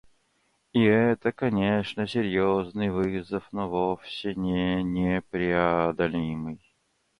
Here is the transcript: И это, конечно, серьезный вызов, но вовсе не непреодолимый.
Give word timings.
И 0.73 0.81
это, 0.83 1.31
конечно, 1.31 2.07
серьезный 2.07 2.89
вызов, 2.89 3.47
но 3.51 3.69
вовсе 3.69 4.33
не 4.33 4.81
непреодолимый. 4.81 6.59